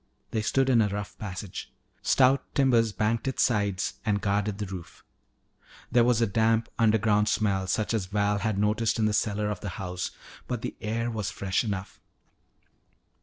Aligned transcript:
They 0.31 0.41
stood 0.41 0.67
in 0.67 0.81
a 0.81 0.87
rough 0.87 1.15
passage. 1.19 1.71
Stout 2.01 2.41
timbers 2.55 2.91
banked 2.91 3.27
its 3.27 3.43
sides 3.43 3.99
and 4.03 4.19
guarded 4.19 4.57
the 4.57 4.65
roof. 4.65 5.03
There 5.91 6.03
was 6.03 6.21
a 6.23 6.25
damp 6.25 6.69
underground 6.79 7.29
smell 7.29 7.67
such 7.67 7.93
as 7.93 8.07
Val 8.07 8.39
had 8.39 8.57
noted 8.57 8.97
in 8.97 9.05
the 9.05 9.13
cellar 9.13 9.51
of 9.51 9.59
the 9.59 9.69
house, 9.77 10.09
but 10.47 10.63
the 10.63 10.75
air 10.81 11.11
was 11.11 11.29
fresh 11.29 11.63
enough. 11.63 11.99